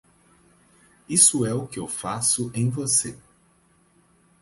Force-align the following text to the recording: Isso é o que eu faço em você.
Isso 1.07 1.45
é 1.45 1.53
o 1.53 1.67
que 1.67 1.77
eu 1.77 1.87
faço 1.87 2.49
em 2.55 2.71
você. 2.71 3.15